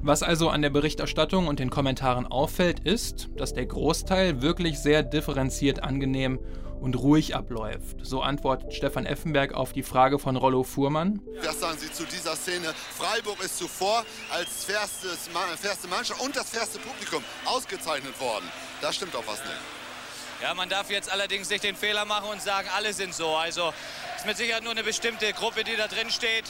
Was 0.02 0.22
also 0.22 0.48
an 0.48 0.62
der 0.62 0.70
Berichterstattung 0.70 1.46
und 1.46 1.60
den 1.60 1.70
Kommentaren 1.70 2.26
auffällt, 2.26 2.80
ist, 2.80 3.30
dass 3.36 3.54
der 3.54 3.66
Großteil 3.66 4.42
wirklich 4.42 4.80
sehr 4.80 5.02
differenziert 5.02 5.82
angenehm 5.82 6.40
und 6.82 6.96
ruhig 6.96 7.34
abläuft. 7.36 7.96
So 8.02 8.22
antwortet 8.22 8.74
Stefan 8.74 9.06
Effenberg 9.06 9.54
auf 9.54 9.72
die 9.72 9.84
Frage 9.84 10.18
von 10.18 10.36
Rollo 10.36 10.64
Fuhrmann. 10.64 11.20
Was 11.42 11.60
sagen 11.60 11.78
Sie 11.78 11.90
zu 11.90 12.04
dieser 12.04 12.34
Szene? 12.34 12.74
Freiburg 12.98 13.42
ist 13.42 13.56
zuvor 13.56 14.04
als 14.30 14.64
fairstes, 14.64 15.28
fairste 15.60 15.88
Mannschaft 15.88 16.20
und 16.20 16.34
das 16.34 16.50
fairste 16.50 16.80
Publikum 16.80 17.22
ausgezeichnet 17.44 18.18
worden. 18.20 18.44
Da 18.80 18.92
stimmt 18.92 19.14
doch 19.14 19.26
was 19.26 19.38
nicht. 19.38 20.42
Ja, 20.42 20.54
man 20.54 20.68
darf 20.68 20.90
jetzt 20.90 21.10
allerdings 21.10 21.48
nicht 21.50 21.62
den 21.62 21.76
Fehler 21.76 22.04
machen 22.04 22.28
und 22.30 22.42
sagen, 22.42 22.68
alle 22.76 22.92
sind 22.92 23.14
so. 23.14 23.28
Also 23.28 23.72
es 24.14 24.22
ist 24.22 24.26
mit 24.26 24.36
Sicherheit 24.36 24.64
nur 24.64 24.72
eine 24.72 24.82
bestimmte 24.82 25.32
Gruppe, 25.32 25.62
die 25.62 25.76
da 25.76 25.86
drin 25.86 26.10
steht. 26.10 26.44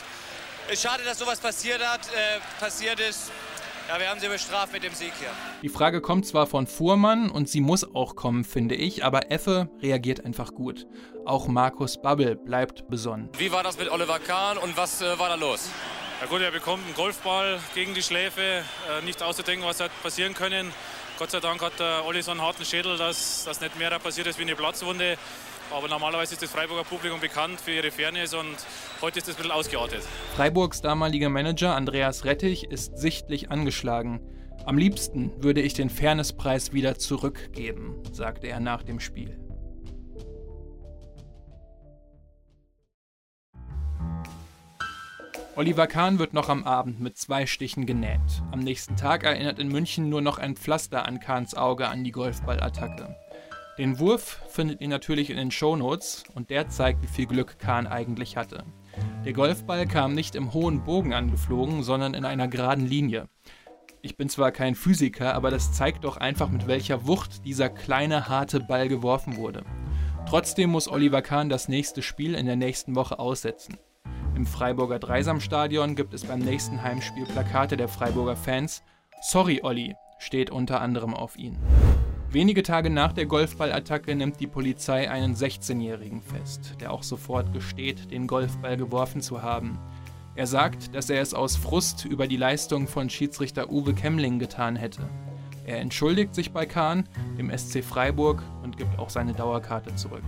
Es 0.66 0.74
ist 0.74 0.82
schade, 0.82 1.02
dass 1.04 1.18
sowas 1.18 1.40
passiert 1.40 1.86
hat, 1.86 2.00
äh, 2.06 2.40
passiert 2.58 3.00
ist. 3.00 3.30
Ja, 3.88 3.98
wir 3.98 4.08
haben 4.08 4.20
sie 4.20 4.28
bestraft 4.28 4.72
mit 4.72 4.82
dem 4.82 4.94
Sieg 4.94 5.12
hier. 5.18 5.28
Die 5.62 5.68
Frage 5.68 6.00
kommt 6.00 6.26
zwar 6.26 6.46
von 6.46 6.66
Fuhrmann 6.66 7.30
und 7.30 7.48
sie 7.48 7.60
muss 7.60 7.94
auch 7.94 8.16
kommen, 8.16 8.44
finde 8.44 8.74
ich, 8.74 9.04
aber 9.04 9.30
Effe 9.30 9.68
reagiert 9.80 10.24
einfach 10.24 10.54
gut. 10.54 10.86
Auch 11.26 11.48
Markus 11.48 12.00
Babbel 12.00 12.36
bleibt 12.36 12.88
besonnen. 12.88 13.28
Wie 13.38 13.52
war 13.52 13.62
das 13.62 13.78
mit 13.78 13.90
Oliver 13.90 14.18
Kahn 14.18 14.58
und 14.58 14.76
was 14.76 15.02
äh, 15.02 15.18
war 15.18 15.28
da 15.28 15.34
los? 15.34 15.68
Ja 16.20 16.26
gut, 16.28 16.40
er 16.40 16.52
bekommt 16.52 16.84
einen 16.84 16.94
Golfball 16.94 17.58
gegen 17.74 17.94
die 17.94 18.02
Schläfe. 18.02 18.40
Äh, 18.40 19.04
nicht 19.04 19.22
auszudenken, 19.22 19.66
was 19.66 19.80
hätte 19.80 19.90
passieren 20.02 20.34
können. 20.34 20.72
Gott 21.18 21.30
sei 21.30 21.40
Dank 21.40 21.60
hat 21.62 21.78
der 21.78 22.04
Olli 22.06 22.22
so 22.22 22.30
einen 22.30 22.40
harten 22.40 22.64
Schädel, 22.64 22.96
dass, 22.96 23.44
dass 23.44 23.60
nicht 23.60 23.78
mehr 23.78 23.90
da 23.90 23.98
passiert 23.98 24.26
ist 24.26 24.38
wie 24.38 24.42
eine 24.42 24.56
Platzwunde. 24.56 25.18
Aber 25.74 25.88
normalerweise 25.88 26.34
ist 26.34 26.42
das 26.42 26.50
Freiburger 26.50 26.84
Publikum 26.84 27.18
bekannt 27.18 27.58
für 27.58 27.70
ihre 27.72 27.90
Fairness 27.90 28.34
und 28.34 28.56
heute 29.00 29.18
ist 29.18 29.28
das 29.28 29.36
ein 29.36 29.38
bisschen 29.38 29.52
ausgeartet. 29.52 30.02
Freiburgs 30.36 30.82
damaliger 30.82 31.30
Manager 31.30 31.74
Andreas 31.74 32.24
Rettich 32.26 32.64
ist 32.64 32.98
sichtlich 32.98 33.50
angeschlagen. 33.50 34.20
Am 34.66 34.76
liebsten 34.76 35.32
würde 35.42 35.62
ich 35.62 35.72
den 35.72 35.88
Fairnesspreis 35.88 36.72
wieder 36.74 36.98
zurückgeben, 36.98 38.02
sagte 38.12 38.48
er 38.48 38.60
nach 38.60 38.82
dem 38.82 39.00
Spiel. 39.00 39.38
Oliver 45.56 45.86
Kahn 45.86 46.18
wird 46.18 46.32
noch 46.32 46.48
am 46.48 46.64
Abend 46.64 47.00
mit 47.00 47.16
zwei 47.18 47.46
Stichen 47.46 47.86
genäht. 47.86 48.20
Am 48.52 48.60
nächsten 48.60 48.96
Tag 48.96 49.24
erinnert 49.24 49.58
in 49.58 49.68
München 49.68 50.08
nur 50.08 50.20
noch 50.20 50.38
ein 50.38 50.56
Pflaster 50.56 51.06
an 51.06 51.20
Kahns 51.20 51.54
Auge 51.54 51.88
an 51.88 52.04
die 52.04 52.12
Golfballattacke. 52.12 53.16
Den 53.78 53.98
Wurf 53.98 54.42
findet 54.48 54.82
ihr 54.82 54.88
natürlich 54.88 55.30
in 55.30 55.38
den 55.38 55.50
Shownotes 55.50 56.24
und 56.34 56.50
der 56.50 56.68
zeigt, 56.68 57.02
wie 57.02 57.06
viel 57.06 57.26
Glück 57.26 57.58
Kahn 57.58 57.86
eigentlich 57.86 58.36
hatte. 58.36 58.64
Der 59.24 59.32
Golfball 59.32 59.86
kam 59.86 60.14
nicht 60.14 60.34
im 60.34 60.52
hohen 60.52 60.84
Bogen 60.84 61.14
angeflogen, 61.14 61.82
sondern 61.82 62.12
in 62.12 62.26
einer 62.26 62.48
geraden 62.48 62.86
Linie. 62.86 63.28
Ich 64.02 64.18
bin 64.18 64.28
zwar 64.28 64.52
kein 64.52 64.74
Physiker, 64.74 65.32
aber 65.32 65.50
das 65.50 65.72
zeigt 65.72 66.04
doch 66.04 66.18
einfach, 66.18 66.50
mit 66.50 66.66
welcher 66.66 67.06
Wucht 67.06 67.46
dieser 67.46 67.70
kleine, 67.70 68.28
harte 68.28 68.60
Ball 68.60 68.88
geworfen 68.88 69.36
wurde. 69.36 69.64
Trotzdem 70.28 70.68
muss 70.68 70.88
Oliver 70.88 71.22
Kahn 71.22 71.48
das 71.48 71.68
nächste 71.68 72.02
Spiel 72.02 72.34
in 72.34 72.44
der 72.44 72.56
nächsten 72.56 72.94
Woche 72.94 73.18
aussetzen. 73.18 73.78
Im 74.34 74.44
Freiburger 74.44 74.98
Dreisamstadion 74.98 75.96
gibt 75.96 76.12
es 76.12 76.26
beim 76.26 76.40
nächsten 76.40 76.82
Heimspiel 76.82 77.24
Plakate 77.24 77.78
der 77.78 77.88
Freiburger 77.88 78.36
Fans. 78.36 78.82
Sorry, 79.22 79.60
Olli, 79.62 79.94
steht 80.18 80.50
unter 80.50 80.82
anderem 80.82 81.14
auf 81.14 81.38
ihn. 81.38 81.58
Wenige 82.32 82.62
Tage 82.62 82.88
nach 82.88 83.12
der 83.12 83.26
Golfballattacke 83.26 84.14
nimmt 84.14 84.40
die 84.40 84.46
Polizei 84.46 85.10
einen 85.10 85.34
16-Jährigen 85.34 86.22
fest, 86.22 86.76
der 86.80 86.90
auch 86.90 87.02
sofort 87.02 87.52
gesteht, 87.52 88.10
den 88.10 88.26
Golfball 88.26 88.78
geworfen 88.78 89.20
zu 89.20 89.42
haben. 89.42 89.78
Er 90.34 90.46
sagt, 90.46 90.94
dass 90.94 91.10
er 91.10 91.20
es 91.20 91.34
aus 91.34 91.56
Frust 91.56 92.06
über 92.06 92.26
die 92.26 92.38
Leistung 92.38 92.88
von 92.88 93.10
Schiedsrichter 93.10 93.70
Uwe 93.70 93.92
Kemmling 93.92 94.38
getan 94.38 94.76
hätte. 94.76 95.02
Er 95.66 95.80
entschuldigt 95.80 96.34
sich 96.34 96.52
bei 96.52 96.64
Kahn, 96.64 97.06
dem 97.36 97.50
SC 97.54 97.84
Freiburg 97.84 98.42
und 98.62 98.78
gibt 98.78 98.98
auch 98.98 99.10
seine 99.10 99.34
Dauerkarte 99.34 99.94
zurück. 99.96 100.22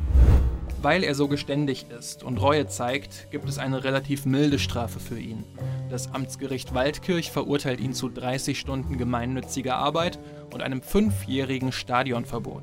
Weil 0.83 1.05
er 1.05 1.15
so 1.15 1.29
geständig 1.29 1.87
ist 1.89 2.23
und 2.23 2.37
Reue 2.37 2.67
zeigt, 2.67 3.31
gibt 3.31 3.49
es 3.49 3.57
eine 3.57 3.83
relativ 3.83 4.27
milde 4.27 4.59
Strafe 4.59 5.01
für 5.01 5.19
ihn. 5.19 5.43
Das 5.89 6.13
Amtsgericht 6.13 6.75
Waldkirch 6.75 7.31
verurteilt 7.31 7.81
ihn 7.81 7.95
zu 7.95 8.11
30 8.11 8.59
Stunden 8.59 8.99
gemeinnütziger 8.99 9.77
Arbeit 9.77 10.19
und 10.55 10.63
einem 10.63 10.81
fünfjährigen 10.81 11.73
Stadionverbot. 11.73 12.63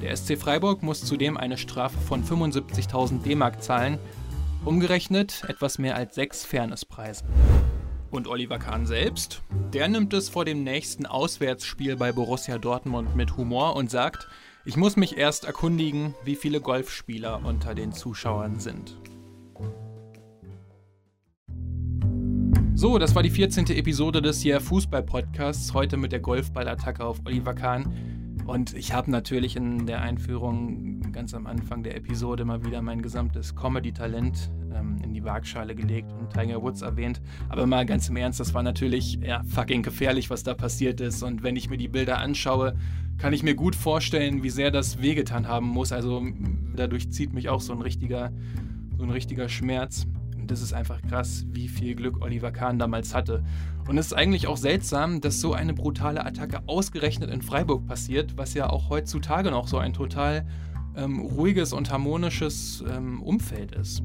Der 0.00 0.16
SC 0.16 0.38
Freiburg 0.38 0.82
muss 0.82 1.04
zudem 1.04 1.36
eine 1.36 1.58
Strafe 1.58 1.98
von 1.98 2.24
75.000 2.24 3.22
D-Mark 3.22 3.62
zahlen, 3.62 3.98
umgerechnet 4.64 5.42
etwas 5.48 5.78
mehr 5.78 5.96
als 5.96 6.14
sechs 6.14 6.44
Fairnesspreise. 6.44 7.24
Und 8.10 8.28
Oliver 8.28 8.58
Kahn 8.58 8.86
selbst? 8.86 9.42
Der 9.72 9.88
nimmt 9.88 10.14
es 10.14 10.28
vor 10.28 10.44
dem 10.44 10.64
nächsten 10.64 11.06
Auswärtsspiel 11.06 11.96
bei 11.96 12.12
Borussia 12.12 12.58
Dortmund 12.58 13.16
mit 13.16 13.36
Humor 13.36 13.74
und 13.76 13.90
sagt, 13.90 14.28
ich 14.64 14.76
muss 14.76 14.96
mich 14.96 15.16
erst 15.16 15.44
erkundigen, 15.44 16.14
wie 16.24 16.36
viele 16.36 16.60
Golfspieler 16.60 17.40
unter 17.44 17.74
den 17.74 17.92
Zuschauern 17.92 18.60
sind. 18.60 18.96
So, 22.86 22.98
das 22.98 23.16
war 23.16 23.24
die 23.24 23.30
14. 23.30 23.66
Episode 23.70 24.22
des 24.22 24.40
hier 24.40 24.60
Fußball-Podcasts. 24.60 25.74
Heute 25.74 25.96
mit 25.96 26.12
der 26.12 26.20
Golfballattacke 26.20 27.04
auf 27.04 27.20
Oliver 27.24 27.52
Kahn. 27.52 27.92
Und 28.46 28.74
ich 28.74 28.92
habe 28.92 29.10
natürlich 29.10 29.56
in 29.56 29.86
der 29.86 30.02
Einführung 30.02 31.00
ganz 31.10 31.34
am 31.34 31.48
Anfang 31.48 31.82
der 31.82 31.96
Episode 31.96 32.44
mal 32.44 32.64
wieder 32.64 32.82
mein 32.82 33.02
gesamtes 33.02 33.56
Comedy-Talent 33.56 34.52
ähm, 34.72 34.98
in 35.02 35.12
die 35.12 35.24
Waagschale 35.24 35.74
gelegt 35.74 36.12
und 36.12 36.32
Tiger 36.32 36.62
Woods 36.62 36.82
erwähnt. 36.82 37.20
Aber 37.48 37.66
mal 37.66 37.84
ganz 37.86 38.08
im 38.08 38.14
Ernst, 38.14 38.38
das 38.38 38.54
war 38.54 38.62
natürlich 38.62 39.18
ja, 39.20 39.42
fucking 39.48 39.82
gefährlich, 39.82 40.30
was 40.30 40.44
da 40.44 40.54
passiert 40.54 41.00
ist. 41.00 41.24
Und 41.24 41.42
wenn 41.42 41.56
ich 41.56 41.68
mir 41.68 41.78
die 41.78 41.88
Bilder 41.88 42.18
anschaue, 42.18 42.76
kann 43.18 43.32
ich 43.32 43.42
mir 43.42 43.56
gut 43.56 43.74
vorstellen, 43.74 44.44
wie 44.44 44.50
sehr 44.50 44.70
das 44.70 45.02
wehgetan 45.02 45.48
haben 45.48 45.66
muss. 45.66 45.90
Also 45.90 46.24
dadurch 46.76 47.10
zieht 47.10 47.34
mich 47.34 47.48
auch 47.48 47.60
so 47.60 47.72
ein 47.72 47.82
richtiger, 47.82 48.30
so 48.96 49.02
ein 49.02 49.10
richtiger 49.10 49.48
Schmerz. 49.48 50.06
Und 50.46 50.52
das 50.52 50.62
ist 50.62 50.72
einfach 50.72 51.02
krass, 51.02 51.44
wie 51.50 51.66
viel 51.66 51.96
Glück 51.96 52.22
Oliver 52.22 52.52
Kahn 52.52 52.78
damals 52.78 53.16
hatte. 53.16 53.42
Und 53.88 53.98
es 53.98 54.06
ist 54.06 54.12
eigentlich 54.12 54.46
auch 54.46 54.56
seltsam, 54.56 55.20
dass 55.20 55.40
so 55.40 55.54
eine 55.54 55.74
brutale 55.74 56.24
Attacke 56.24 56.60
ausgerechnet 56.68 57.30
in 57.30 57.42
Freiburg 57.42 57.84
passiert, 57.84 58.36
was 58.36 58.54
ja 58.54 58.70
auch 58.70 58.88
heutzutage 58.88 59.50
noch 59.50 59.66
so 59.66 59.78
ein 59.78 59.92
total 59.92 60.46
ähm, 60.96 61.18
ruhiges 61.18 61.72
und 61.72 61.90
harmonisches 61.90 62.84
ähm, 62.88 63.20
Umfeld 63.22 63.74
ist. 63.74 64.04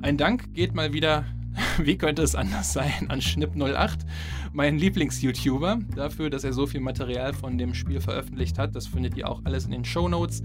Ein 0.00 0.16
Dank 0.16 0.54
geht 0.54 0.74
mal 0.74 0.94
wieder 0.94 1.26
wie 1.78 1.98
könnte 1.98 2.22
es 2.22 2.34
anders 2.34 2.72
sein, 2.72 3.08
an 3.08 3.20
Schnipp08, 3.20 3.98
mein 4.52 4.78
Lieblings-YouTuber, 4.78 5.80
dafür, 5.94 6.30
dass 6.30 6.44
er 6.44 6.52
so 6.52 6.66
viel 6.66 6.80
Material 6.80 7.32
von 7.32 7.58
dem 7.58 7.74
Spiel 7.74 8.00
veröffentlicht 8.00 8.58
hat. 8.58 8.74
Das 8.74 8.86
findet 8.86 9.16
ihr 9.16 9.28
auch 9.28 9.42
alles 9.44 9.64
in 9.64 9.72
den 9.72 9.84
Show 9.84 10.08
Notes. 10.08 10.42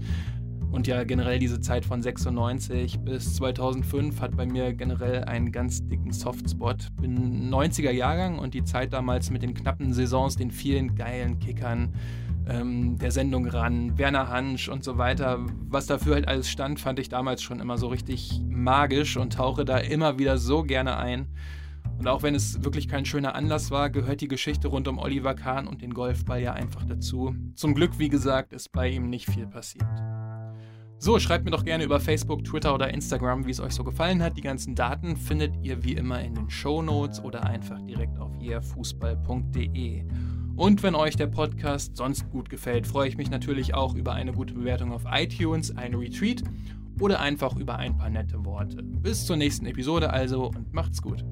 Und 0.70 0.86
ja, 0.86 1.02
generell 1.04 1.38
diese 1.38 1.60
Zeit 1.60 1.84
von 1.84 2.02
96 2.02 3.00
bis 3.00 3.36
2005 3.36 4.20
hat 4.20 4.36
bei 4.36 4.46
mir 4.46 4.74
generell 4.74 5.24
einen 5.24 5.50
ganz 5.50 5.86
dicken 5.86 6.12
Softspot. 6.12 6.88
Bin 7.00 7.50
90er 7.50 7.90
Jahrgang 7.90 8.38
und 8.38 8.54
die 8.54 8.64
Zeit 8.64 8.92
damals 8.92 9.30
mit 9.30 9.42
den 9.42 9.54
knappen 9.54 9.92
Saisons, 9.92 10.36
den 10.36 10.50
vielen 10.50 10.94
geilen 10.94 11.38
Kickern, 11.38 11.94
ähm, 12.48 12.98
der 12.98 13.10
Sendung 13.10 13.46
ran, 13.46 13.96
Werner 13.96 14.28
Hansch 14.28 14.68
und 14.68 14.84
so 14.84 14.98
weiter. 14.98 15.38
Was 15.68 15.86
dafür 15.86 16.14
halt 16.14 16.28
alles 16.28 16.50
stand, 16.50 16.80
fand 16.80 16.98
ich 16.98 17.08
damals 17.08 17.42
schon 17.42 17.60
immer 17.60 17.78
so 17.78 17.88
richtig 17.88 18.42
magisch 18.48 19.16
und 19.16 19.32
tauche 19.32 19.64
da 19.64 19.78
immer 19.78 20.18
wieder 20.18 20.36
so 20.36 20.62
gerne 20.62 20.98
ein. 20.98 21.28
Und 21.98 22.06
auch 22.06 22.22
wenn 22.22 22.34
es 22.34 22.62
wirklich 22.62 22.88
kein 22.88 23.04
schöner 23.04 23.34
Anlass 23.34 23.70
war, 23.70 23.90
gehört 23.90 24.20
die 24.20 24.28
Geschichte 24.28 24.68
rund 24.68 24.86
um 24.86 24.98
Oliver 24.98 25.34
Kahn 25.34 25.66
und 25.66 25.82
den 25.82 25.92
Golfball 25.92 26.40
ja 26.40 26.52
einfach 26.52 26.84
dazu. 26.84 27.34
Zum 27.54 27.74
Glück, 27.74 27.98
wie 27.98 28.08
gesagt, 28.08 28.52
ist 28.52 28.70
bei 28.70 28.88
ihm 28.88 29.10
nicht 29.10 29.28
viel 29.28 29.46
passiert. 29.46 29.86
So, 31.00 31.20
schreibt 31.20 31.44
mir 31.44 31.52
doch 31.52 31.64
gerne 31.64 31.84
über 31.84 32.00
Facebook, 32.00 32.42
Twitter 32.42 32.74
oder 32.74 32.92
Instagram, 32.92 33.46
wie 33.46 33.52
es 33.52 33.60
euch 33.60 33.72
so 33.72 33.84
gefallen 33.84 34.20
hat. 34.20 34.36
Die 34.36 34.42
ganzen 34.42 34.74
Daten 34.74 35.16
findet 35.16 35.54
ihr 35.62 35.84
wie 35.84 35.92
immer 35.92 36.20
in 36.20 36.34
den 36.34 36.50
Show 36.50 36.82
Notes 36.82 37.22
oder 37.22 37.44
einfach 37.44 37.80
direkt 37.82 38.18
auf 38.18 38.32
yeahfußball.de. 38.40 40.04
Und 40.56 40.82
wenn 40.82 40.96
euch 40.96 41.14
der 41.14 41.28
Podcast 41.28 41.96
sonst 41.96 42.28
gut 42.30 42.50
gefällt, 42.50 42.84
freue 42.84 43.08
ich 43.08 43.16
mich 43.16 43.30
natürlich 43.30 43.74
auch 43.74 43.94
über 43.94 44.14
eine 44.14 44.32
gute 44.32 44.54
Bewertung 44.54 44.92
auf 44.92 45.04
iTunes, 45.08 45.76
ein 45.76 45.94
Retweet 45.94 46.42
oder 47.00 47.20
einfach 47.20 47.54
über 47.54 47.76
ein 47.76 47.96
paar 47.96 48.10
nette 48.10 48.44
Worte. 48.44 48.82
Bis 48.82 49.24
zur 49.24 49.36
nächsten 49.36 49.66
Episode 49.66 50.10
also 50.10 50.46
und 50.48 50.72
macht's 50.72 51.00
gut. 51.00 51.24